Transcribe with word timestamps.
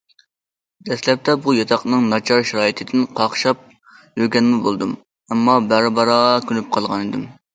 دەسلەپتە 0.87 1.33
بۇ 1.43 1.53
ياتاقنىڭ 1.57 2.07
ناچار 2.13 2.41
شارائىتىدىن 2.53 3.03
قاقشاپ 3.19 3.61
يۈرگەنمۇ 4.21 4.59
بولدۇم، 4.69 4.97
ئەمما 5.35 5.59
بارا- 5.75 5.95
بارا 6.01 6.17
كۆنۈپ 6.49 6.73
قالغانىدىم. 6.79 7.27